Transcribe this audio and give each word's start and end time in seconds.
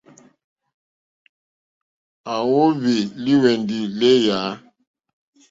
À 2.33 2.35
wóhwì 2.49 2.95
lùwɛ̀ndì 3.23 3.79
lééyà. 3.99 4.39